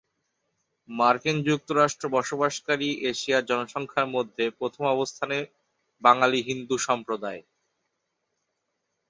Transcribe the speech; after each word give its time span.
মার্কিন 0.89 1.37
যুক্তরাষ্ট্র 1.47 2.05
বসবাসকারী 2.15 2.89
এশিয়ার 3.11 3.47
জনসংখ্যার 3.49 4.07
মধ্যে 4.15 4.45
প্রথম 4.59 4.83
অবস্থানে 4.87 5.37
বাঙালি 6.03 6.39
হিন্দু 6.49 6.75
সম্প্রদায়। 6.87 7.41